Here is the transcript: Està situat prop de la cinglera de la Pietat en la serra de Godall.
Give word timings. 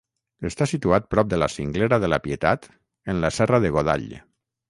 Està 0.49 0.65
situat 0.69 1.03
prop 1.13 1.27
de 1.33 1.39
la 1.41 1.49
cinglera 1.57 1.99
de 2.05 2.09
la 2.13 2.19
Pietat 2.25 2.67
en 3.13 3.23
la 3.27 3.33
serra 3.39 3.63
de 3.67 3.71
Godall. 3.77 4.09